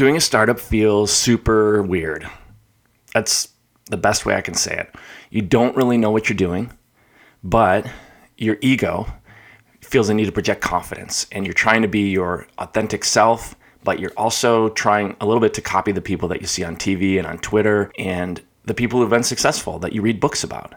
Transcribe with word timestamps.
Doing 0.00 0.16
a 0.16 0.20
startup 0.22 0.58
feels 0.58 1.12
super 1.12 1.82
weird. 1.82 2.26
That's 3.12 3.50
the 3.90 3.98
best 3.98 4.24
way 4.24 4.34
I 4.34 4.40
can 4.40 4.54
say 4.54 4.74
it. 4.74 4.94
You 5.28 5.42
don't 5.42 5.76
really 5.76 5.98
know 5.98 6.10
what 6.10 6.26
you're 6.26 6.38
doing, 6.38 6.72
but 7.44 7.86
your 8.38 8.56
ego 8.62 9.12
feels 9.82 10.08
a 10.08 10.14
need 10.14 10.24
to 10.24 10.32
project 10.32 10.62
confidence 10.62 11.26
and 11.32 11.44
you're 11.44 11.52
trying 11.52 11.82
to 11.82 11.86
be 11.88 12.08
your 12.08 12.46
authentic 12.56 13.04
self, 13.04 13.54
but 13.84 14.00
you're 14.00 14.14
also 14.16 14.70
trying 14.70 15.16
a 15.20 15.26
little 15.26 15.38
bit 15.38 15.52
to 15.52 15.60
copy 15.60 15.92
the 15.92 16.00
people 16.00 16.30
that 16.30 16.40
you 16.40 16.46
see 16.46 16.64
on 16.64 16.76
TV 16.76 17.18
and 17.18 17.26
on 17.26 17.36
Twitter 17.36 17.92
and 17.98 18.40
the 18.64 18.72
people 18.72 19.00
who've 19.00 19.10
been 19.10 19.22
successful 19.22 19.78
that 19.80 19.92
you 19.92 20.00
read 20.00 20.18
books 20.18 20.42
about. 20.42 20.76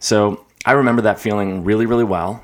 So 0.00 0.44
I 0.64 0.72
remember 0.72 1.02
that 1.02 1.20
feeling 1.20 1.62
really, 1.62 1.86
really 1.86 2.02
well. 2.02 2.42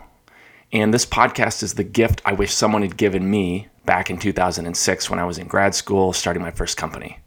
And 0.73 0.95
this 0.95 1.07
podcast 1.07 1.65
is 1.65 1.75
the 1.75 1.83
gift 1.83 2.23
I 2.25 2.35
wish 2.35 2.55
someone 2.55 2.83
had 2.83 2.97
given 2.97 3.29
me 3.29 3.67
back 3.85 4.11
in 4.11 4.19
2006 4.19 5.11
when 5.11 5.19
I 5.19 5.25
was 5.25 5.39
in 5.39 5.47
grad 5.47 5.75
school 5.75 6.13
starting 6.13 6.43
my 6.43 6.51
first 6.51 6.77
company. 6.77 7.19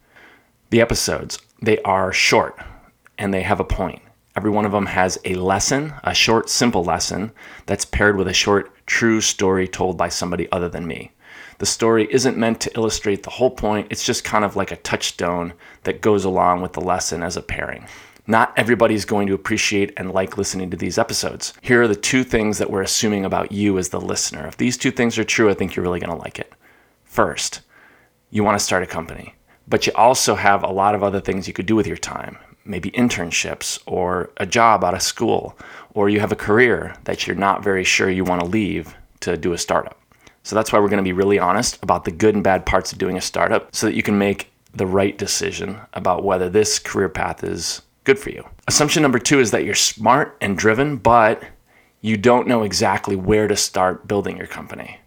The 0.69 0.81
episodes, 0.81 1.39
they 1.61 1.81
are 1.83 2.11
short 2.11 2.57
and 3.17 3.33
they 3.33 3.41
have 3.41 3.59
a 3.59 3.65
point. 3.65 4.01
Every 4.35 4.51
one 4.51 4.65
of 4.65 4.71
them 4.71 4.85
has 4.85 5.17
a 5.25 5.33
lesson, 5.33 5.93
a 6.03 6.13
short, 6.13 6.49
simple 6.49 6.83
lesson 6.83 7.31
that's 7.65 7.85
paired 7.85 8.17
with 8.17 8.27
a 8.27 8.33
short, 8.33 8.71
true 8.85 9.19
story 9.19 9.67
told 9.67 9.97
by 9.97 10.09
somebody 10.09 10.47
other 10.51 10.69
than 10.69 10.85
me. 10.85 11.11
The 11.59 11.65
story 11.65 12.07
isn't 12.11 12.37
meant 12.37 12.61
to 12.61 12.75
illustrate 12.75 13.23
the 13.23 13.31
whole 13.31 13.49
point, 13.49 13.87
it's 13.89 14.05
just 14.05 14.23
kind 14.23 14.45
of 14.45 14.55
like 14.55 14.71
a 14.71 14.75
touchstone 14.75 15.53
that 15.83 16.01
goes 16.01 16.23
along 16.23 16.61
with 16.61 16.73
the 16.73 16.81
lesson 16.81 17.23
as 17.23 17.35
a 17.35 17.41
pairing. 17.41 17.87
Not 18.27 18.53
everybody's 18.57 19.05
going 19.05 19.27
to 19.27 19.33
appreciate 19.33 19.93
and 19.97 20.11
like 20.11 20.37
listening 20.37 20.69
to 20.69 20.77
these 20.77 20.97
episodes. 20.97 21.53
Here 21.61 21.81
are 21.81 21.87
the 21.87 21.95
two 21.95 22.23
things 22.23 22.57
that 22.57 22.69
we're 22.69 22.81
assuming 22.81 23.25
about 23.25 23.51
you 23.51 23.77
as 23.77 23.89
the 23.89 24.01
listener. 24.01 24.45
If 24.47 24.57
these 24.57 24.77
two 24.77 24.91
things 24.91 25.17
are 25.17 25.23
true, 25.23 25.49
I 25.49 25.53
think 25.53 25.75
you're 25.75 25.83
really 25.83 25.99
going 25.99 26.15
to 26.15 26.21
like 26.21 26.37
it. 26.37 26.53
First, 27.05 27.61
you 28.29 28.43
want 28.43 28.59
to 28.59 28.63
start 28.63 28.83
a 28.83 28.87
company, 28.87 29.33
but 29.67 29.87
you 29.87 29.93
also 29.95 30.35
have 30.35 30.63
a 30.63 30.71
lot 30.71 30.93
of 30.93 31.03
other 31.03 31.21
things 31.21 31.47
you 31.47 31.53
could 31.53 31.65
do 31.65 31.75
with 31.75 31.87
your 31.87 31.97
time 31.97 32.37
maybe 32.67 32.91
internships 32.91 33.79
or 33.85 34.29
a 34.37 34.45
job 34.45 34.83
out 34.83 34.93
of 34.93 35.01
school, 35.01 35.57
or 35.93 36.09
you 36.09 36.19
have 36.19 36.31
a 36.31 36.35
career 36.35 36.95
that 37.05 37.25
you're 37.25 37.35
not 37.35 37.63
very 37.63 37.83
sure 37.83 38.09
you 38.09 38.23
want 38.23 38.41
to 38.41 38.47
leave 38.47 38.93
to 39.21 39.37
do 39.37 39.53
a 39.53 39.57
startup. 39.57 39.99
So 40.43 40.55
that's 40.55 40.71
why 40.71 40.79
we're 40.79 40.89
going 40.89 40.97
to 40.97 41.03
be 41.03 41.13
really 41.13 41.39
honest 41.39 41.81
about 41.81 42.05
the 42.05 42.11
good 42.11 42.35
and 42.35 42.43
bad 42.43 42.65
parts 42.65 42.91
of 42.91 42.97
doing 42.97 43.17
a 43.17 43.21
startup 43.21 43.73
so 43.75 43.87
that 43.87 43.95
you 43.95 44.03
can 44.03 44.17
make 44.17 44.51
the 44.73 44.85
right 44.85 45.17
decision 45.17 45.79
about 45.93 46.23
whether 46.23 46.49
this 46.49 46.77
career 46.79 47.09
path 47.09 47.43
is 47.43 47.81
good 48.07 48.17
for 48.17 48.29
you. 48.29 48.47
Assumption 48.69 49.03
number 49.03 49.19
two 49.19 49.41
is 49.41 49.51
that 49.51 49.65
you're 49.65 49.75
smart 49.75 50.37
and 50.39 50.57
driven, 50.57 50.95
but 50.95 51.43
you 51.99 52.15
don't 52.15 52.47
know 52.47 52.63
exactly 52.63 53.17
where 53.17 53.49
to 53.49 53.55
start 53.57 54.07
building 54.07 54.37
your 54.37 54.47
company. 54.47 54.97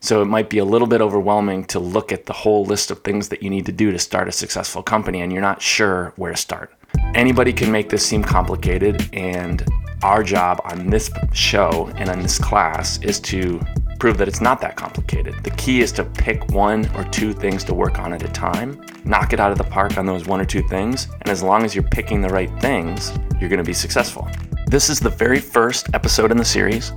So 0.00 0.22
it 0.22 0.24
might 0.24 0.50
be 0.50 0.58
a 0.58 0.64
little 0.64 0.88
bit 0.88 1.00
overwhelming 1.00 1.66
to 1.66 1.78
look 1.78 2.10
at 2.10 2.26
the 2.26 2.32
whole 2.32 2.64
list 2.64 2.90
of 2.90 2.98
things 3.04 3.28
that 3.28 3.44
you 3.44 3.48
need 3.48 3.64
to 3.66 3.72
do 3.72 3.92
to 3.92 3.98
start 3.98 4.26
a 4.26 4.32
successful 4.32 4.82
company 4.82 5.20
and 5.20 5.32
you're 5.32 5.40
not 5.40 5.62
sure 5.62 6.12
where 6.16 6.32
to 6.32 6.36
start. 6.36 6.74
Anybody 7.14 7.52
can 7.52 7.70
make 7.70 7.90
this 7.90 8.04
seem 8.04 8.24
complicated, 8.24 9.08
and 9.12 9.64
our 10.02 10.24
job 10.24 10.60
on 10.64 10.90
this 10.90 11.10
show 11.32 11.92
and 11.96 12.08
on 12.08 12.22
this 12.22 12.40
class 12.40 13.00
is 13.02 13.20
to 13.20 13.60
prove 13.98 14.16
that 14.18 14.28
it's 14.28 14.40
not 14.40 14.60
that 14.60 14.76
complicated. 14.76 15.34
The 15.42 15.50
key 15.50 15.80
is 15.80 15.90
to 15.92 16.04
pick 16.04 16.50
one 16.50 16.88
or 16.94 17.04
two 17.04 17.32
things 17.32 17.64
to 17.64 17.74
work 17.74 17.98
on 17.98 18.12
at 18.12 18.22
a 18.22 18.28
time, 18.28 18.80
knock 19.04 19.32
it 19.32 19.40
out 19.40 19.50
of 19.50 19.58
the 19.58 19.64
park 19.64 19.98
on 19.98 20.06
those 20.06 20.26
one 20.26 20.40
or 20.40 20.44
two 20.44 20.62
things, 20.62 21.08
and 21.20 21.28
as 21.28 21.42
long 21.42 21.64
as 21.64 21.74
you're 21.74 21.82
picking 21.82 22.20
the 22.20 22.28
right 22.28 22.50
things, 22.60 23.12
you're 23.40 23.48
going 23.48 23.58
to 23.58 23.64
be 23.64 23.72
successful. 23.72 24.28
This 24.66 24.88
is 24.88 25.00
the 25.00 25.10
very 25.10 25.40
first 25.40 25.88
episode 25.94 26.30
in 26.30 26.36
the 26.36 26.44
series. 26.44 26.92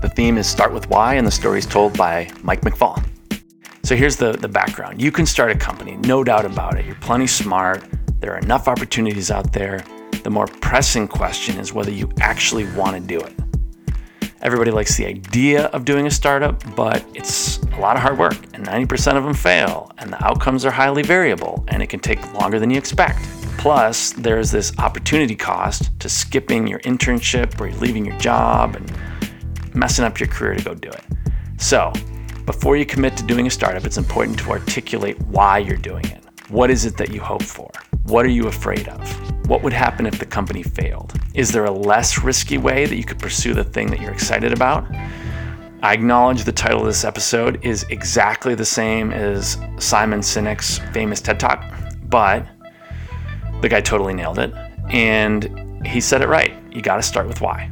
The 0.00 0.08
theme 0.08 0.38
is 0.38 0.46
Start 0.46 0.72
with 0.72 0.88
Why, 0.88 1.14
and 1.14 1.26
the 1.26 1.30
story 1.30 1.58
is 1.58 1.66
told 1.66 1.96
by 1.98 2.30
Mike 2.42 2.62
McFall. 2.62 3.04
So 3.82 3.96
here's 3.96 4.16
the, 4.16 4.32
the 4.32 4.48
background. 4.48 5.02
You 5.02 5.10
can 5.10 5.26
start 5.26 5.50
a 5.50 5.56
company, 5.56 5.96
no 5.96 6.22
doubt 6.22 6.44
about 6.44 6.78
it. 6.78 6.86
You're 6.86 6.94
plenty 6.96 7.26
smart. 7.26 7.84
There 8.20 8.32
are 8.34 8.38
enough 8.38 8.68
opportunities 8.68 9.30
out 9.30 9.52
there. 9.52 9.84
The 10.22 10.30
more 10.30 10.46
pressing 10.46 11.08
question 11.08 11.58
is 11.58 11.72
whether 11.72 11.90
you 11.90 12.10
actually 12.20 12.70
want 12.72 12.96
to 12.96 13.00
do 13.00 13.18
it. 13.18 13.34
Everybody 14.40 14.70
likes 14.70 14.96
the 14.96 15.04
idea 15.04 15.64
of 15.66 15.84
doing 15.84 16.06
a 16.06 16.10
startup, 16.10 16.62
but 16.76 17.04
it's 17.12 17.58
a 17.58 17.80
lot 17.80 17.96
of 17.96 18.02
hard 18.02 18.18
work, 18.18 18.36
and 18.54 18.64
90% 18.64 19.16
of 19.16 19.24
them 19.24 19.34
fail, 19.34 19.90
and 19.98 20.12
the 20.12 20.24
outcomes 20.24 20.64
are 20.64 20.70
highly 20.70 21.02
variable, 21.02 21.64
and 21.68 21.82
it 21.82 21.88
can 21.88 21.98
take 21.98 22.22
longer 22.34 22.60
than 22.60 22.70
you 22.70 22.78
expect. 22.78 23.20
Plus, 23.58 24.12
there's 24.12 24.52
this 24.52 24.72
opportunity 24.78 25.34
cost 25.34 25.90
to 25.98 26.08
skipping 26.08 26.68
your 26.68 26.78
internship 26.80 27.60
or 27.60 27.72
leaving 27.80 28.04
your 28.04 28.16
job 28.18 28.76
and 28.76 28.92
messing 29.74 30.04
up 30.04 30.20
your 30.20 30.28
career 30.28 30.54
to 30.54 30.62
go 30.62 30.72
do 30.72 30.88
it. 30.88 31.04
So, 31.56 31.92
before 32.46 32.76
you 32.76 32.86
commit 32.86 33.16
to 33.16 33.24
doing 33.24 33.48
a 33.48 33.50
startup, 33.50 33.84
it's 33.84 33.98
important 33.98 34.38
to 34.38 34.50
articulate 34.50 35.20
why 35.22 35.58
you're 35.58 35.76
doing 35.76 36.04
it. 36.04 36.22
What 36.48 36.70
is 36.70 36.84
it 36.84 36.96
that 36.98 37.10
you 37.10 37.20
hope 37.20 37.42
for? 37.42 37.70
What 38.04 38.24
are 38.24 38.30
you 38.30 38.46
afraid 38.46 38.86
of? 38.86 39.37
What 39.48 39.62
would 39.62 39.72
happen 39.72 40.04
if 40.04 40.18
the 40.18 40.26
company 40.26 40.62
failed? 40.62 41.14
Is 41.32 41.50
there 41.52 41.64
a 41.64 41.70
less 41.70 42.22
risky 42.22 42.58
way 42.58 42.84
that 42.84 42.96
you 42.96 43.02
could 43.02 43.18
pursue 43.18 43.54
the 43.54 43.64
thing 43.64 43.86
that 43.86 43.98
you're 43.98 44.12
excited 44.12 44.52
about? 44.52 44.86
I 45.82 45.94
acknowledge 45.94 46.44
the 46.44 46.52
title 46.52 46.80
of 46.80 46.86
this 46.86 47.02
episode 47.02 47.64
is 47.64 47.84
exactly 47.84 48.54
the 48.54 48.66
same 48.66 49.10
as 49.10 49.56
Simon 49.78 50.20
Sinek's 50.20 50.80
famous 50.92 51.22
TED 51.22 51.40
Talk, 51.40 51.64
but 52.10 52.46
the 53.62 53.70
guy 53.70 53.80
totally 53.80 54.12
nailed 54.12 54.38
it. 54.38 54.52
And 54.90 55.86
he 55.86 56.02
said 56.02 56.20
it 56.20 56.28
right. 56.28 56.52
You 56.70 56.82
got 56.82 56.96
to 56.96 57.02
start 57.02 57.26
with 57.26 57.40
why. 57.40 57.70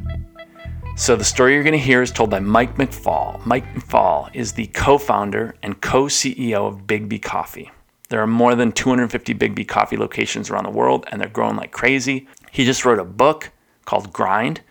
So, 0.95 1.15
the 1.15 1.23
story 1.23 1.53
you're 1.53 1.61
going 1.61 1.73
to 1.73 1.77
hear 1.77 2.01
is 2.01 2.09
told 2.09 2.31
by 2.31 2.39
Mike 2.39 2.75
McFall. 2.77 3.45
Mike 3.45 3.71
McFall 3.75 4.33
is 4.33 4.51
the 4.51 4.65
co 4.67 4.97
founder 4.97 5.53
and 5.61 5.79
co 5.79 6.05
CEO 6.05 6.67
of 6.67 6.87
Biggby 6.87 7.21
Coffee. 7.21 7.69
There 8.09 8.21
are 8.21 8.27
more 8.27 8.55
than 8.55 8.71
250 8.71 9.33
Biggby 9.33 9.67
coffee 9.67 9.97
locations 9.97 10.49
around 10.49 10.63
the 10.63 10.69
world, 10.69 11.05
and 11.11 11.19
they're 11.19 11.27
growing 11.27 11.57
like 11.57 11.71
crazy. 11.71 12.27
He 12.51 12.63
just 12.63 12.85
wrote 12.85 12.99
a 12.99 13.05
book 13.05 13.51
called 13.85 14.13
Grind, 14.13 14.61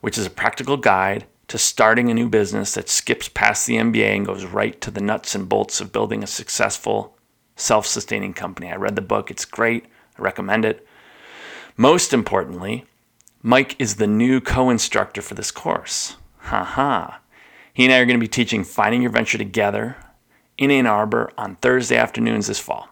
which 0.00 0.16
is 0.16 0.26
a 0.26 0.30
practical 0.30 0.76
guide 0.76 1.26
to 1.48 1.58
starting 1.58 2.10
a 2.10 2.14
new 2.14 2.28
business 2.28 2.74
that 2.74 2.88
skips 2.88 3.28
past 3.28 3.66
the 3.66 3.76
MBA 3.76 4.16
and 4.16 4.26
goes 4.26 4.44
right 4.44 4.80
to 4.80 4.90
the 4.90 5.00
nuts 5.00 5.34
and 5.34 5.48
bolts 5.48 5.80
of 5.80 5.92
building 5.92 6.22
a 6.22 6.26
successful, 6.26 7.18
self 7.56 7.86
sustaining 7.86 8.32
company. 8.32 8.70
I 8.70 8.76
read 8.76 8.96
the 8.96 9.02
book, 9.02 9.30
it's 9.30 9.44
great. 9.44 9.84
I 10.18 10.22
recommend 10.22 10.64
it. 10.64 10.86
Most 11.76 12.12
importantly, 12.12 12.86
Mike 13.42 13.74
is 13.78 13.96
the 13.96 14.06
new 14.06 14.40
co 14.40 14.70
instructor 14.70 15.22
for 15.22 15.34
this 15.34 15.50
course. 15.50 16.16
Haha. 16.38 17.16
He 17.72 17.84
and 17.84 17.92
I 17.92 17.98
are 17.98 18.06
going 18.06 18.18
to 18.18 18.24
be 18.24 18.28
teaching 18.28 18.64
Finding 18.64 19.02
Your 19.02 19.10
Venture 19.10 19.38
together 19.38 19.96
in 20.60 20.70
Ann 20.70 20.86
Arbor 20.86 21.32
on 21.38 21.56
Thursday 21.56 21.96
afternoons 21.96 22.46
this 22.46 22.60
fall. 22.60 22.88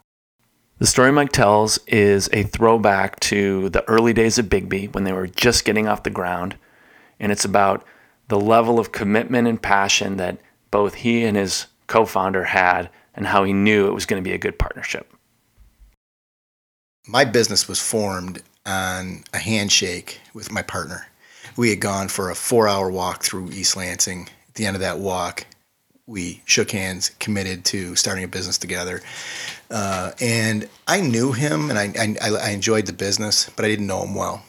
The 0.79 0.87
story 0.87 1.12
Mike 1.12 1.33
tells 1.33 1.79
is 1.87 2.31
a 2.33 2.43
throwback 2.43 3.21
to 3.21 3.69
the 3.69 3.87
early 3.89 4.12
days 4.12 4.39
of 4.39 4.47
Biggby 4.47 4.93
when 4.95 5.05
they 5.05 5.12
were 5.12 5.27
just 5.27 5.65
getting 5.65 5.87
off 5.87 6.03
the 6.03 6.11
ground, 6.11 6.57
and 7.21 7.31
it's 7.31 7.45
about 7.45 7.84
the 8.28 8.41
level 8.41 8.78
of 8.78 8.91
commitment 8.91 9.47
and 9.47 9.61
passion 9.61 10.17
that 10.17 10.39
both 10.71 10.95
he 10.95 11.25
and 11.25 11.37
his 11.37 11.67
co 11.89 12.07
founder 12.07 12.45
had 12.45 12.89
and 13.15 13.27
how 13.27 13.45
he 13.45 13.53
knew 13.53 13.87
it 13.87 13.95
was 13.95 14.07
going 14.07 14.23
to 14.23 14.28
be 14.28 14.34
a 14.34 14.39
good 14.39 14.59
partnership. 14.59 15.12
My 17.07 17.25
business 17.25 17.69
was 17.69 17.81
formed 17.81 18.43
on 18.65 19.25
a 19.34 19.39
handshake 19.39 20.21
with 20.33 20.51
my 20.53 20.62
partner. 20.62 21.09
We 21.57 21.71
had 21.71 21.81
gone 21.81 22.09
for 22.09 22.31
a 22.31 22.34
four 22.34 22.67
hour 22.69 22.91
walk 22.91 23.23
through 23.23 23.51
East 23.51 23.77
Lansing. 23.77 24.28
At 24.49 24.55
the 24.55 24.67
end 24.67 24.77
of 24.77 24.81
that 24.81 24.99
walk, 24.99 25.47
we 26.09 26.41
shook 26.47 26.71
hands, 26.71 27.11
committed 27.21 27.65
to 27.67 27.95
starting 27.95 28.25
a 28.25 28.29
business 28.29 28.57
together. 28.57 29.03
Uh, 29.71 30.13
and 30.21 30.69
I 30.89 31.03
knew 31.03 31.33
him, 31.33 31.71
and 31.71 31.79
I, 31.79 32.17
I, 32.23 32.31
I, 32.31 32.51
enjoyed 32.51 32.87
the 32.87 32.95
business, 32.95 33.51
but 33.55 33.67
I 33.67 33.69
didn't 33.69 33.87
know 33.87 34.03
him 34.03 34.15
well. 34.15 34.43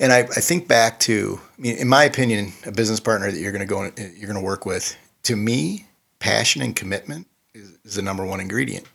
And 0.00 0.12
I, 0.12 0.18
I 0.18 0.24
think 0.24 0.66
back 0.66 0.98
to, 1.00 1.40
I 1.56 1.60
mean, 1.60 1.76
in 1.76 1.86
my 1.86 2.02
opinion, 2.02 2.52
a 2.66 2.72
business 2.72 2.98
partner 2.98 3.30
that 3.30 3.38
you're 3.38 3.52
going 3.52 3.66
to 3.66 3.72
go, 3.72 3.84
you're 4.16 4.28
going 4.28 4.34
to 4.34 4.44
work 4.44 4.66
with. 4.66 4.96
To 5.24 5.36
me, 5.36 5.86
passion 6.18 6.60
and 6.62 6.74
commitment 6.74 7.28
is, 7.54 7.78
is 7.84 7.94
the 7.94 8.02
number 8.02 8.26
one 8.26 8.40
ingredient. 8.40 8.86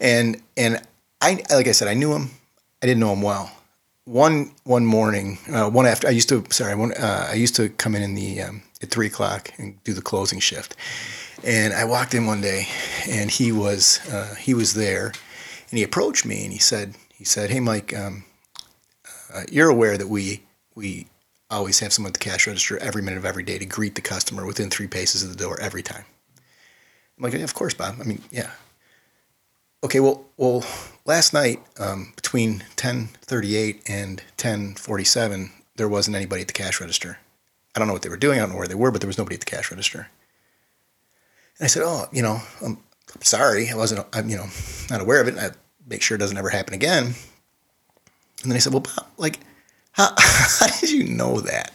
And 0.00 0.40
and 0.56 0.82
I, 1.20 1.42
like 1.50 1.68
I 1.68 1.72
said, 1.72 1.88
I 1.88 1.94
knew 1.94 2.12
him. 2.12 2.30
I 2.82 2.86
didn't 2.86 3.00
know 3.00 3.12
him 3.12 3.22
well. 3.22 3.50
One 4.04 4.52
one 4.64 4.84
morning, 4.84 5.38
uh, 5.50 5.68
one 5.70 5.86
after 5.86 6.06
I 6.06 6.10
used 6.10 6.28
to 6.28 6.44
sorry, 6.50 6.74
one, 6.74 6.92
uh, 6.92 7.28
I 7.30 7.34
used 7.34 7.56
to 7.56 7.70
come 7.70 7.94
in 7.94 8.02
in 8.02 8.14
the 8.14 8.42
um, 8.42 8.62
at 8.84 8.90
three 8.90 9.08
o'clock 9.08 9.50
and 9.58 9.82
do 9.82 9.92
the 9.92 10.02
closing 10.02 10.38
shift. 10.38 10.76
And 11.42 11.74
I 11.74 11.84
walked 11.84 12.14
in 12.14 12.26
one 12.26 12.40
day, 12.40 12.68
and 13.08 13.30
he 13.30 13.50
was 13.52 14.00
uh, 14.08 14.34
he 14.36 14.54
was 14.54 14.74
there, 14.74 15.06
and 15.70 15.78
he 15.78 15.82
approached 15.82 16.24
me 16.24 16.44
and 16.44 16.52
he 16.52 16.58
said 16.58 16.94
he 17.12 17.24
said, 17.24 17.50
"Hey, 17.50 17.60
Mike, 17.60 17.92
um, 17.96 18.24
uh, 19.32 19.42
you're 19.50 19.68
aware 19.68 19.98
that 19.98 20.08
we 20.08 20.42
we 20.74 21.06
always 21.50 21.80
have 21.80 21.92
someone 21.92 22.10
at 22.10 22.14
the 22.14 22.20
cash 22.20 22.46
register 22.46 22.78
every 22.78 23.02
minute 23.02 23.18
of 23.18 23.24
every 23.24 23.42
day 23.42 23.58
to 23.58 23.66
greet 23.66 23.94
the 23.94 24.00
customer 24.00 24.46
within 24.46 24.70
three 24.70 24.86
paces 24.86 25.22
of 25.22 25.30
the 25.30 25.36
door 25.36 25.60
every 25.60 25.82
time." 25.82 26.04
I'm 27.18 27.24
like, 27.24 27.32
yeah, 27.34 27.40
"Of 27.40 27.54
course, 27.54 27.74
Bob. 27.74 27.96
I 28.00 28.04
mean, 28.04 28.22
yeah." 28.30 28.50
Okay, 29.84 30.00
well, 30.00 30.24
well, 30.38 30.64
last 31.04 31.34
night 31.34 31.60
um, 31.78 32.14
between 32.16 32.64
10:38 32.76 33.82
and 33.86 34.22
10:47, 34.38 35.50
there 35.76 35.88
wasn't 35.88 36.16
anybody 36.16 36.40
at 36.40 36.46
the 36.46 36.54
cash 36.54 36.80
register. 36.80 37.18
I 37.74 37.78
don't 37.78 37.88
know 37.88 37.94
what 37.94 38.02
they 38.02 38.08
were 38.08 38.16
doing. 38.16 38.38
I 38.38 38.42
don't 38.42 38.50
know 38.50 38.58
where 38.58 38.68
they 38.68 38.74
were, 38.74 38.90
but 38.90 39.00
there 39.00 39.08
was 39.08 39.18
nobody 39.18 39.34
at 39.34 39.40
the 39.40 39.46
cash 39.46 39.70
register. 39.70 40.08
And 41.58 41.64
I 41.64 41.68
said, 41.68 41.82
"Oh, 41.84 42.06
you 42.12 42.22
know, 42.22 42.40
I'm 43.14 43.22
sorry, 43.22 43.68
I 43.70 43.76
wasn't, 43.76 44.06
I'm, 44.12 44.28
you 44.28 44.36
know, 44.36 44.46
not 44.90 45.00
aware 45.00 45.20
of 45.20 45.28
it. 45.28 45.36
And 45.36 45.40
I 45.40 45.50
make 45.86 46.02
sure 46.02 46.16
it 46.16 46.18
doesn't 46.18 46.36
ever 46.36 46.48
happen 46.48 46.74
again. 46.74 47.14
And 48.42 48.50
then 48.50 48.56
I 48.56 48.58
said, 48.58 48.72
well, 48.72 48.80
Bob, 48.82 49.06
like, 49.16 49.40
how, 49.92 50.12
how 50.18 50.66
did 50.80 50.90
you 50.90 51.04
know 51.04 51.40
that? 51.40 51.72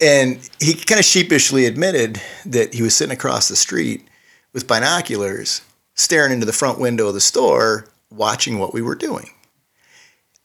And 0.00 0.48
he 0.60 0.74
kind 0.74 0.98
of 0.98 1.04
sheepishly 1.04 1.64
admitted 1.64 2.20
that 2.44 2.74
he 2.74 2.82
was 2.82 2.94
sitting 2.94 3.14
across 3.14 3.48
the 3.48 3.56
street 3.56 4.06
with 4.52 4.66
binoculars, 4.66 5.62
staring 5.94 6.32
into 6.32 6.46
the 6.46 6.52
front 6.52 6.78
window 6.78 7.08
of 7.08 7.14
the 7.14 7.20
store, 7.20 7.86
watching 8.10 8.58
what 8.58 8.74
we 8.74 8.82
were 8.82 8.94
doing. 8.94 9.30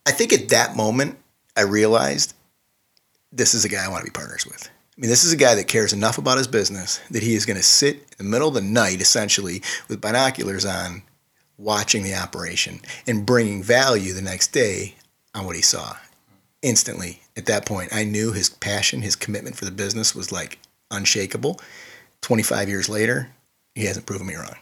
I 0.06 0.12
think 0.12 0.32
at 0.32 0.50
that 0.50 0.76
moment, 0.76 1.18
I 1.58 1.62
realized 1.62 2.34
this 3.32 3.54
is 3.54 3.66
a 3.66 3.70
guy 3.70 3.86
I 3.86 3.88
want 3.88 4.06
to 4.06 4.12
be 4.12 4.14
partners 4.14 4.46
with. 4.46 4.70
I 4.98 5.02
mean, 5.02 5.10
this 5.10 5.24
is 5.24 5.34
a 5.34 5.38
guy 5.38 5.56
that 5.56 5.68
cares 5.68 5.94
enough 5.94 6.18
about 6.18 6.38
his 6.38 6.48
business 6.48 7.00
that 7.12 7.24
he 7.24 7.34
is 7.34 7.46
going 7.46 7.58
to 7.58 7.64
sit 7.64 7.96
in 7.96 8.18
the 8.18 8.24
middle 8.24 8.50
of 8.50 8.54
the 8.54 8.62
night, 8.62 9.02
essentially, 9.02 9.62
with 9.88 10.02
binoculars 10.02 10.66
on, 10.66 11.04
watching 11.58 12.04
the 12.04 12.16
operation 12.16 12.82
and 13.08 13.26
bringing 13.26 13.64
value 13.64 14.14
the 14.14 14.22
next 14.22 14.48
day 14.48 14.96
on 15.34 15.46
what 15.46 15.56
he 15.56 15.62
saw. 15.62 15.96
Instantly, 16.62 17.22
at 17.38 17.46
that 17.46 17.66
point, 17.66 17.94
I 17.94 18.04
knew 18.04 18.34
his 18.34 18.50
passion, 18.50 19.02
his 19.02 19.16
commitment 19.16 19.56
for 19.56 19.66
the 19.66 19.72
business 19.72 20.14
was 20.14 20.32
like 20.32 20.60
unshakable. 20.92 21.60
25 22.22 22.70
years 22.70 22.90
later, 22.90 23.30
he 23.76 23.86
hasn't 23.86 24.06
proven 24.06 24.28
me 24.28 24.36
wrong. 24.36 24.56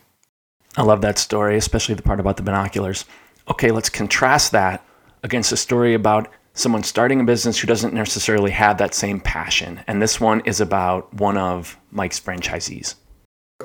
I 0.78 0.84
love 0.84 1.02
that 1.02 1.18
story, 1.18 1.58
especially 1.58 1.96
the 1.96 2.04
part 2.04 2.20
about 2.20 2.38
the 2.38 2.44
binoculars. 2.44 3.06
Okay, 3.50 3.72
let's 3.72 3.90
contrast 3.90 4.52
that 4.52 4.86
against 5.24 5.52
a 5.52 5.58
story 5.58 5.94
about 5.94 6.32
someone 6.60 6.84
starting 6.84 7.20
a 7.20 7.24
business 7.24 7.60
who 7.60 7.68
doesn't 7.68 7.94
necessarily 7.94 8.52
have 8.52 8.78
that 8.78 8.94
same 8.94 9.20
passion. 9.20 9.82
And 9.88 10.02
this 10.02 10.20
one 10.20 10.42
is 10.42 10.62
about 10.62 11.14
one 11.14 11.38
of 11.38 11.78
Mike's 11.92 12.20
franchisees. 12.20 12.96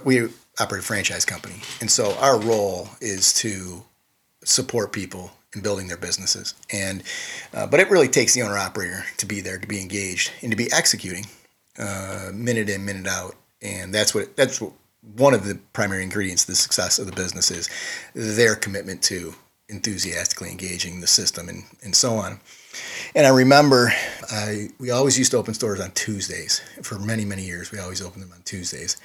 We 0.05 0.29
operate 0.59 0.83
a 0.83 0.87
franchise 0.87 1.25
company. 1.25 1.57
And 1.81 1.91
so 1.91 2.15
our 2.21 2.39
role 2.39 2.89
is 3.01 3.33
to 3.35 3.83
support 4.45 4.93
people 4.93 5.33
in 5.55 5.63
building 5.63 5.89
their 5.89 5.97
businesses. 5.97 6.55
And 6.73 7.03
uh, 7.53 7.67
but 7.67 7.81
it 7.81 7.91
really 7.91 8.09
takes 8.09 8.35
the 8.35 8.43
owner 8.43 8.59
operator 8.59 9.05
to 9.19 9.27
be 9.27 9.41
there, 9.41 9.59
to 9.59 9.67
be 9.67 9.81
engaged, 9.81 10.33
and 10.43 10.51
to 10.51 10.57
be 10.57 10.71
executing 10.73 11.27
uh, 11.79 12.31
minute 12.33 12.69
in, 12.69 12.85
minute 12.85 13.07
out. 13.07 13.37
And 13.63 13.95
that's 13.95 14.15
what 14.15 14.37
that's 14.37 14.61
what, 14.61 14.73
one 15.17 15.35
of 15.35 15.47
the 15.47 15.59
primary 15.73 16.03
ingredients 16.03 16.45
of 16.45 16.49
the 16.49 16.55
success 16.57 16.99
of 16.99 17.07
the 17.07 17.13
business 17.13 17.51
is 17.51 17.69
their 18.37 18.55
commitment 18.55 19.03
to 19.03 19.35
enthusiastically 19.69 20.51
engaging 20.51 21.01
the 21.01 21.07
system 21.07 21.49
and, 21.49 21.65
and 21.83 21.95
so 21.95 22.15
on. 22.15 22.41
And 23.15 23.27
I 23.27 23.31
remember 23.31 23.93
I, 24.31 24.69
we 24.79 24.91
always 24.91 25.19
used 25.19 25.31
to 25.31 25.39
open 25.39 25.55
stores 25.55 25.81
on 25.81 25.93
Tuesdays. 25.93 26.61
For 26.83 26.99
many, 26.99 27.25
many 27.25 27.43
years, 27.45 27.73
we 27.73 27.79
always 27.79 28.03
opened 28.03 28.23
them 28.23 28.33
on 28.33 28.43
Tuesdays. 28.45 28.97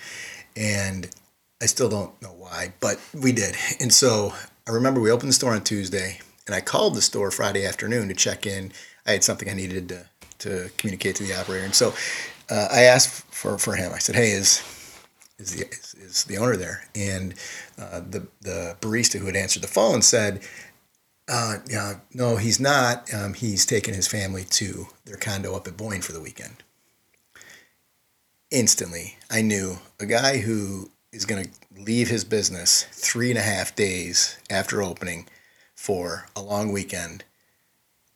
And 0.55 1.09
I 1.61 1.65
still 1.65 1.89
don't 1.89 2.19
know 2.21 2.29
why, 2.29 2.73
but 2.79 2.99
we 3.13 3.31
did. 3.31 3.55
And 3.79 3.93
so 3.93 4.33
I 4.67 4.71
remember 4.71 4.99
we 4.99 5.11
opened 5.11 5.29
the 5.29 5.33
store 5.33 5.53
on 5.53 5.63
Tuesday, 5.63 6.19
and 6.45 6.55
I 6.55 6.61
called 6.61 6.95
the 6.95 7.01
store 7.01 7.31
Friday 7.31 7.65
afternoon 7.65 8.07
to 8.07 8.13
check 8.13 8.45
in. 8.45 8.71
I 9.05 9.11
had 9.11 9.23
something 9.23 9.49
I 9.49 9.53
needed 9.53 9.89
to, 9.89 10.05
to 10.39 10.69
communicate 10.77 11.15
to 11.17 11.23
the 11.23 11.35
operator. 11.39 11.65
And 11.65 11.75
so 11.75 11.93
uh, 12.49 12.67
I 12.71 12.81
asked 12.83 13.25
for, 13.33 13.57
for 13.57 13.75
him. 13.75 13.91
I 13.93 13.99
said, 13.99 14.15
hey, 14.15 14.31
is, 14.31 14.61
is, 15.39 15.55
the, 15.55 15.67
is, 15.67 15.95
is 15.95 16.23
the 16.25 16.37
owner 16.37 16.55
there? 16.55 16.85
And 16.95 17.33
uh, 17.77 18.01
the, 18.01 18.27
the 18.41 18.77
barista 18.81 19.19
who 19.19 19.25
had 19.25 19.35
answered 19.35 19.63
the 19.63 19.67
phone 19.67 20.01
said, 20.01 20.41
uh, 21.27 21.57
yeah, 21.69 21.95
no, 22.13 22.37
he's 22.37 22.59
not. 22.59 23.13
Um, 23.13 23.33
he's 23.33 23.65
taken 23.65 23.93
his 23.93 24.07
family 24.07 24.43
to 24.45 24.87
their 25.05 25.17
condo 25.17 25.55
up 25.55 25.67
at 25.67 25.77
Boyne 25.77 26.01
for 26.01 26.11
the 26.11 26.21
weekend. 26.21 26.63
Instantly, 28.51 29.17
I 29.29 29.41
knew 29.41 29.77
a 29.99 30.05
guy 30.05 30.39
who 30.39 30.89
is 31.11 31.25
going 31.25 31.45
to 31.45 31.81
leave 31.81 32.09
his 32.09 32.23
business 32.23 32.83
three 32.91 33.29
and 33.29 33.37
a 33.37 33.43
half 33.43 33.75
days 33.75 34.37
after 34.49 34.81
opening 34.81 35.27
for 35.75 36.25
a 36.35 36.41
long 36.41 36.71
weekend 36.71 37.23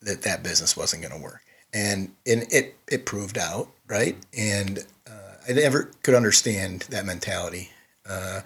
that 0.01 0.23
that 0.23 0.43
business 0.43 0.75
wasn't 0.75 1.01
going 1.01 1.15
to 1.15 1.23
work 1.23 1.43
and 1.73 2.11
and 2.25 2.45
it 2.51 2.75
it 2.89 3.05
proved 3.05 3.37
out 3.37 3.67
right 3.87 4.17
and 4.37 4.85
uh, 5.07 5.22
i 5.47 5.53
never 5.53 5.91
could 6.03 6.15
understand 6.15 6.81
that 6.89 7.05
mentality 7.05 7.71
uh, 8.09 8.41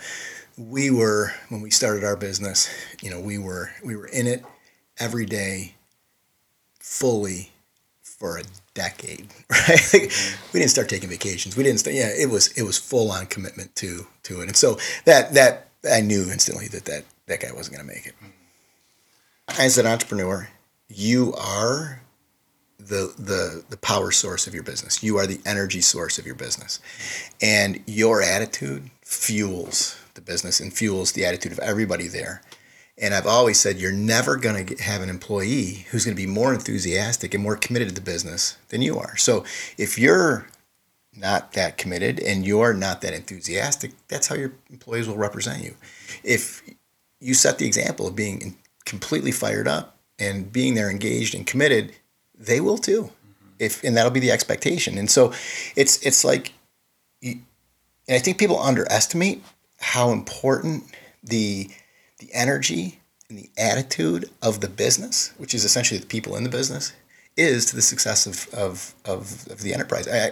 we 0.57 0.89
were 0.91 1.33
when 1.49 1.61
we 1.61 1.69
started 1.69 2.03
our 2.03 2.15
business 2.15 2.69
you 3.01 3.09
know 3.09 3.19
we 3.19 3.37
were 3.37 3.71
we 3.83 3.95
were 3.95 4.07
in 4.07 4.27
it 4.27 4.43
every 4.99 5.25
day 5.25 5.75
fully 6.79 7.51
for 8.17 8.37
a 8.37 8.43
decade, 8.73 9.27
right? 9.49 9.93
Like, 9.93 10.11
we 10.53 10.59
didn't 10.59 10.71
start 10.71 10.89
taking 10.89 11.09
vacations. 11.09 11.55
We 11.55 11.63
didn't 11.63 11.79
start, 11.79 11.95
yeah, 11.95 12.09
it 12.09 12.29
was 12.29 12.47
it 12.57 12.63
was 12.63 12.77
full 12.77 13.11
on 13.11 13.27
commitment 13.27 13.75
to 13.77 14.07
to 14.23 14.41
it. 14.41 14.47
And 14.47 14.55
so 14.55 14.77
that 15.05 15.33
that 15.33 15.67
I 15.89 16.01
knew 16.01 16.29
instantly 16.31 16.67
that 16.69 16.85
that, 16.85 17.03
that 17.27 17.39
guy 17.39 17.51
wasn't 17.53 17.77
going 17.77 17.87
to 17.87 17.93
make 17.93 18.07
it. 18.07 18.15
As 19.59 19.77
an 19.77 19.85
entrepreneur, 19.85 20.49
you 20.89 21.33
are 21.35 22.01
the 22.87 23.13
the 23.17 23.63
the 23.69 23.77
power 23.77 24.11
source 24.11 24.47
of 24.47 24.53
your 24.53 24.63
business. 24.63 25.03
You 25.03 25.17
are 25.17 25.27
the 25.27 25.39
energy 25.45 25.81
source 25.81 26.17
of 26.17 26.25
your 26.25 26.35
business. 26.35 26.79
And 27.41 27.83
your 27.85 28.21
attitude 28.21 28.89
fuels 29.01 29.97
the 30.15 30.21
business 30.21 30.59
and 30.59 30.73
fuels 30.73 31.11
the 31.11 31.25
attitude 31.25 31.51
of 31.51 31.59
everybody 31.59 32.07
there. 32.07 32.41
And 32.99 33.13
I've 33.13 33.27
always 33.27 33.59
said 33.59 33.77
you're 33.77 33.91
never 33.91 34.37
going 34.37 34.65
to 34.65 34.83
have 34.83 35.01
an 35.01 35.09
employee 35.09 35.85
who's 35.91 36.03
going 36.03 36.17
to 36.17 36.21
be 36.21 36.27
more 36.27 36.53
enthusiastic 36.53 37.33
and 37.33 37.43
more 37.43 37.55
committed 37.55 37.89
to 37.89 37.95
the 37.95 38.01
business 38.01 38.57
than 38.69 38.81
you 38.81 38.97
are. 38.97 39.15
So 39.17 39.45
if 39.77 39.99
you're 39.99 40.47
not 41.15 41.53
that 41.53 41.77
committed 41.77 42.19
and 42.19 42.45
you're 42.45 42.73
not 42.73 43.01
that 43.01 43.13
enthusiastic, 43.13 43.91
that's 44.07 44.27
how 44.27 44.35
your 44.35 44.53
employees 44.71 45.07
will 45.07 45.17
represent 45.17 45.63
you. 45.63 45.75
If 46.23 46.63
you 47.19 47.33
set 47.33 47.59
the 47.59 47.67
example 47.67 48.07
of 48.07 48.15
being 48.15 48.57
completely 48.85 49.31
fired 49.31 49.67
up 49.67 49.97
and 50.17 50.51
being 50.51 50.73
there 50.73 50.89
engaged 50.89 51.35
and 51.35 51.45
committed, 51.45 51.93
they 52.37 52.59
will 52.59 52.77
too. 52.77 53.03
Mm-hmm. 53.03 53.47
If 53.59 53.83
and 53.83 53.97
that'll 53.97 54.11
be 54.11 54.19
the 54.19 54.31
expectation. 54.31 54.97
And 54.97 55.09
so 55.09 55.33
it's 55.75 56.05
it's 56.05 56.23
like 56.23 56.53
and 57.23 58.15
I 58.15 58.19
think 58.19 58.37
people 58.37 58.59
underestimate 58.59 59.43
how 59.79 60.11
important 60.11 60.83
the 61.23 61.69
the 62.19 62.29
energy 62.33 62.99
and 63.29 63.37
the 63.37 63.49
attitude 63.57 64.29
of 64.41 64.61
the 64.61 64.69
business, 64.69 65.33
which 65.37 65.53
is 65.53 65.65
essentially 65.65 65.99
the 65.99 66.05
people 66.05 66.35
in 66.35 66.43
the 66.43 66.49
business, 66.49 66.93
is 67.35 67.65
to 67.67 67.75
the 67.75 67.81
success 67.81 68.25
of, 68.25 68.47
of, 68.53 68.95
of, 69.05 69.47
of 69.51 69.61
the 69.61 69.73
enterprise. 69.73 70.07
I, 70.07 70.31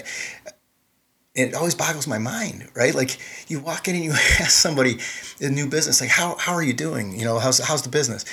it 1.36 1.54
always 1.54 1.76
boggles 1.76 2.08
my 2.08 2.18
mind, 2.18 2.70
right? 2.74 2.96
Like 2.96 3.20
you 3.50 3.60
walk 3.60 3.88
in 3.88 3.96
and 3.96 4.04
you 4.04 4.12
ask 4.40 4.52
somebody 4.52 4.98
a 5.42 5.50
new 5.50 5.70
business, 5.70 6.02
like, 6.02 6.10
how, 6.10 6.36
how 6.38 6.54
are 6.54 6.64
you 6.64 6.74
doing? 6.74 7.18
You 7.18 7.26
know, 7.26 7.38
how's, 7.38 7.60
how's 7.60 7.82
the 7.82 7.90
business? 7.90 8.24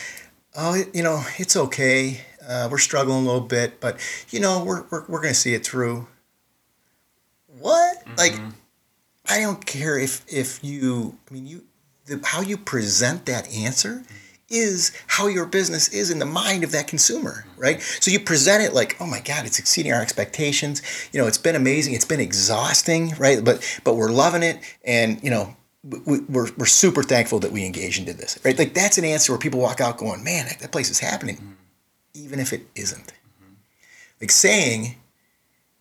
Oh, 0.56 0.80
you 0.94 1.02
know, 1.02 1.22
it's 1.38 1.56
okay. 1.56 2.20
Uh, 2.46 2.68
we're 2.70 2.78
struggling 2.78 3.22
a 3.22 3.26
little 3.26 3.40
bit, 3.40 3.80
but 3.80 3.98
you 4.30 4.40
know, 4.40 4.64
we're, 4.64 4.84
we're, 4.90 5.04
we're 5.08 5.20
going 5.20 5.34
to 5.34 5.38
see 5.38 5.54
it 5.54 5.64
through. 5.64 6.06
What? 7.58 8.04
Mm-hmm. 8.04 8.16
Like, 8.16 8.40
I 9.28 9.40
don't 9.40 9.64
care 9.64 9.98
if, 9.98 10.24
if 10.28 10.62
you, 10.64 11.18
I 11.30 11.34
mean, 11.34 11.46
you, 11.46 11.64
the, 12.06 12.20
how 12.24 12.40
you 12.40 12.56
present 12.56 13.26
that 13.26 13.52
answer 13.52 14.02
is 14.52 14.92
how 15.06 15.26
your 15.26 15.46
business 15.46 15.88
is 15.88 16.10
in 16.10 16.18
the 16.18 16.26
mind 16.26 16.62
of 16.62 16.72
that 16.72 16.86
consumer, 16.86 17.46
right? 17.56 17.80
So 17.80 18.10
you 18.10 18.20
present 18.20 18.62
it 18.62 18.74
like, 18.74 18.96
oh 19.00 19.06
my 19.06 19.20
God, 19.20 19.46
it's 19.46 19.58
exceeding 19.58 19.92
our 19.92 20.02
expectations. 20.02 20.82
You 21.12 21.20
know, 21.20 21.26
it's 21.26 21.38
been 21.38 21.56
amazing. 21.56 21.94
It's 21.94 22.04
been 22.04 22.20
exhausting, 22.20 23.14
right? 23.18 23.42
But 23.42 23.80
but 23.82 23.96
we're 23.96 24.12
loving 24.12 24.42
it, 24.42 24.60
and 24.84 25.22
you 25.24 25.30
know, 25.30 25.56
we, 25.82 26.20
we're 26.20 26.48
we're 26.58 26.66
super 26.66 27.02
thankful 27.02 27.38
that 27.40 27.50
we 27.50 27.64
engaged 27.64 27.98
and 27.98 28.06
did 28.06 28.18
this, 28.18 28.38
right? 28.44 28.58
Like 28.58 28.74
that's 28.74 28.98
an 28.98 29.04
answer 29.04 29.32
where 29.32 29.38
people 29.38 29.60
walk 29.60 29.80
out 29.80 29.96
going, 29.96 30.22
man, 30.22 30.46
that, 30.46 30.58
that 30.58 30.70
place 30.70 30.90
is 30.90 30.98
happening, 30.98 31.36
mm-hmm. 31.36 31.52
Even 32.14 32.40
if 32.40 32.52
it 32.52 32.62
isn't. 32.74 33.06
Mm-hmm. 33.06 33.54
Like 34.20 34.30
saying 34.30 34.96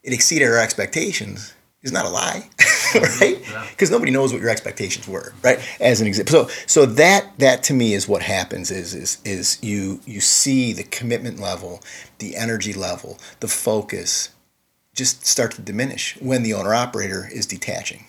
it 0.04 0.14
exceeded 0.14 0.48
our 0.48 0.58
expectations 0.58 1.54
is 1.84 1.92
not 1.92 2.06
a 2.06 2.10
lie, 2.10 2.48
right? 2.96 3.38
Because 3.70 3.90
yeah. 3.90 3.96
nobody 3.96 4.12
knows 4.12 4.32
what 4.32 4.42
your 4.42 4.52
expectations 4.52 5.08
were, 5.08 5.34
right? 5.44 5.60
As 5.80 6.00
an 6.00 6.08
example, 6.08 6.48
so 6.48 6.50
so 6.68 6.86
that 6.86 7.28
that 7.40 7.64
to 7.64 7.74
me 7.74 7.94
is 7.94 8.08
what 8.08 8.22
happens 8.22 8.72
is 8.72 8.94
is 8.94 9.18
is 9.26 9.58
you 9.64 10.00
you 10.06 10.22
see 10.22 10.74
the 10.74 10.84
commitment 10.84 11.40
level, 11.40 11.82
the 12.20 12.36
energy 12.36 12.74
level, 12.74 13.18
the 13.40 13.48
focus, 13.48 14.30
just 14.94 15.26
start 15.26 15.52
to 15.54 15.62
diminish 15.62 16.18
when 16.22 16.44
the 16.44 16.54
owner 16.54 16.74
operator 16.74 17.28
is 17.32 17.46
detaching. 17.46 18.06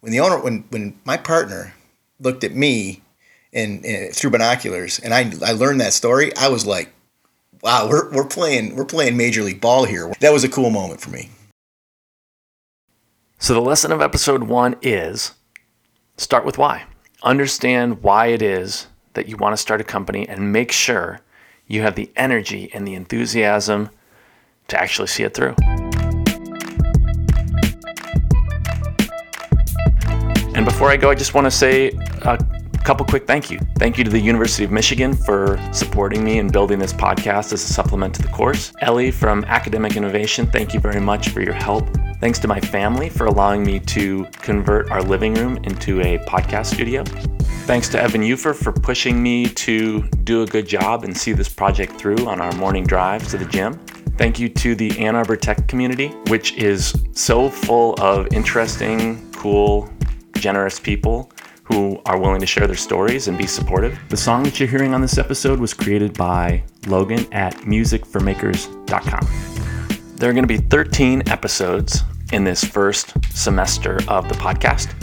When 0.00 0.12
the 0.12 0.20
owner 0.20 0.38
when 0.38 0.64
when 0.70 0.98
my 1.04 1.16
partner 1.16 1.74
looked 2.18 2.44
at 2.44 2.54
me 2.54 3.02
and, 3.52 3.84
and 3.84 4.14
through 4.14 4.30
binoculars 4.30 4.98
and 4.98 5.12
I 5.12 5.30
I 5.44 5.52
learned 5.52 5.80
that 5.82 5.92
story, 5.92 6.34
I 6.36 6.48
was 6.48 6.66
like, 6.66 6.90
wow, 7.62 7.88
we're 7.88 8.10
we're 8.10 8.26
playing 8.26 8.76
we're 8.76 8.84
playing 8.84 9.16
major 9.16 9.42
league 9.42 9.60
ball 9.60 9.84
here. 9.84 10.12
That 10.20 10.32
was 10.32 10.44
a 10.44 10.48
cool 10.48 10.70
moment 10.70 11.00
for 11.00 11.10
me. 11.10 11.30
So, 13.38 13.54
the 13.54 13.60
lesson 13.60 13.92
of 13.92 14.02
episode 14.02 14.44
one 14.44 14.76
is 14.82 15.32
start 16.16 16.44
with 16.44 16.58
why. 16.58 16.84
Understand 17.22 18.02
why 18.02 18.26
it 18.26 18.42
is 18.42 18.86
that 19.14 19.28
you 19.28 19.36
want 19.36 19.54
to 19.54 19.56
start 19.56 19.80
a 19.80 19.84
company 19.84 20.28
and 20.28 20.52
make 20.52 20.72
sure 20.72 21.20
you 21.66 21.82
have 21.82 21.94
the 21.94 22.10
energy 22.16 22.70
and 22.74 22.86
the 22.86 22.94
enthusiasm 22.94 23.90
to 24.68 24.80
actually 24.80 25.08
see 25.08 25.22
it 25.22 25.34
through. 25.34 25.54
And 30.54 30.64
before 30.64 30.90
I 30.90 30.96
go, 30.96 31.10
I 31.10 31.14
just 31.14 31.32
want 31.32 31.46
to 31.46 31.50
say 31.50 31.92
a 32.22 32.59
couple 32.90 33.06
quick 33.06 33.24
thank 33.24 33.52
you. 33.52 33.58
Thank 33.78 33.98
you 33.98 34.02
to 34.02 34.10
the 34.10 34.18
University 34.18 34.64
of 34.64 34.72
Michigan 34.72 35.14
for 35.14 35.60
supporting 35.72 36.24
me 36.24 36.40
and 36.40 36.52
building 36.52 36.80
this 36.80 36.92
podcast 36.92 37.52
as 37.52 37.62
a 37.62 37.72
supplement 37.72 38.12
to 38.16 38.22
the 38.22 38.26
course. 38.26 38.72
Ellie 38.80 39.12
from 39.12 39.44
Academic 39.44 39.96
Innovation, 39.96 40.44
thank 40.48 40.74
you 40.74 40.80
very 40.80 40.98
much 41.00 41.28
for 41.28 41.40
your 41.40 41.52
help. 41.52 41.88
Thanks 42.20 42.40
to 42.40 42.48
my 42.48 42.58
family 42.58 43.08
for 43.08 43.26
allowing 43.26 43.62
me 43.62 43.78
to 43.78 44.24
convert 44.32 44.90
our 44.90 45.02
living 45.02 45.34
room 45.34 45.58
into 45.58 46.00
a 46.00 46.18
podcast 46.26 46.74
studio. 46.74 47.04
Thanks 47.64 47.88
to 47.90 48.02
Evan 48.02 48.22
Ufer 48.22 48.56
for 48.56 48.72
pushing 48.72 49.22
me 49.22 49.46
to 49.50 50.02
do 50.24 50.42
a 50.42 50.46
good 50.46 50.66
job 50.66 51.04
and 51.04 51.16
see 51.16 51.32
this 51.32 51.48
project 51.48 51.92
through 51.92 52.26
on 52.26 52.40
our 52.40 52.50
morning 52.56 52.82
drives 52.82 53.30
to 53.30 53.38
the 53.38 53.44
gym. 53.44 53.74
Thank 54.18 54.40
you 54.40 54.48
to 54.48 54.74
the 54.74 54.98
Ann 54.98 55.14
Arbor 55.14 55.36
Tech 55.36 55.68
community, 55.68 56.08
which 56.26 56.54
is 56.54 57.00
so 57.12 57.50
full 57.50 57.94
of 58.00 58.26
interesting, 58.32 59.30
cool, 59.30 59.88
generous 60.34 60.80
people 60.80 61.30
who 61.70 62.00
are 62.06 62.18
willing 62.18 62.40
to 62.40 62.46
share 62.46 62.66
their 62.66 62.76
stories 62.76 63.28
and 63.28 63.38
be 63.38 63.46
supportive. 63.46 63.98
The 64.08 64.16
song 64.16 64.42
that 64.42 64.58
you're 64.58 64.68
hearing 64.68 64.92
on 64.92 65.00
this 65.00 65.18
episode 65.18 65.60
was 65.60 65.72
created 65.72 66.14
by 66.14 66.64
Logan 66.86 67.26
at 67.32 67.54
musicformakers.com. 67.58 69.26
There 70.16 70.28
are 70.28 70.32
going 70.32 70.44
to 70.44 70.48
be 70.48 70.58
13 70.58 71.28
episodes 71.28 72.02
in 72.32 72.44
this 72.44 72.64
first 72.64 73.14
semester 73.32 74.00
of 74.08 74.28
the 74.28 74.34
podcast. 74.34 74.94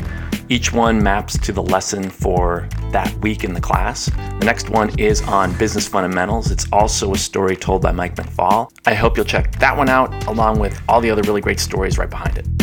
Each 0.49 0.71
one 0.71 1.01
maps 1.01 1.37
to 1.39 1.51
the 1.51 1.63
lesson 1.63 2.09
for 2.09 2.69
that 2.91 3.13
week 3.19 3.43
in 3.43 3.53
the 3.53 3.59
class. 3.61 4.05
The 4.05 4.45
next 4.45 4.69
one 4.69 4.97
is 4.99 5.21
on 5.23 5.57
business 5.57 5.87
fundamentals. 5.87 6.51
It's 6.51 6.67
also 6.71 7.13
a 7.13 7.17
story 7.17 7.55
told 7.55 7.81
by 7.81 7.91
Mike 7.91 8.15
McFall. 8.15 8.71
I 8.85 8.93
hope 8.93 9.17
you'll 9.17 9.25
check 9.25 9.51
that 9.59 9.75
one 9.75 9.89
out 9.89 10.27
along 10.27 10.59
with 10.59 10.79
all 10.87 11.01
the 11.01 11.09
other 11.09 11.21
really 11.23 11.41
great 11.41 11.59
stories 11.59 11.97
right 11.97 12.09
behind 12.09 12.37
it. 12.37 12.56